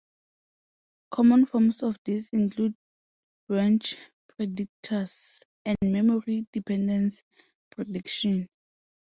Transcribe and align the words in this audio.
Common 1.11 1.45
forms 1.45 1.83
of 1.83 1.95
this 2.05 2.29
include 2.33 2.73
branch 3.47 3.97
predictors, 4.29 5.43
and 5.63 5.77
memory 5.83 6.47
dependence 6.51 7.23
prediction. 7.69 8.49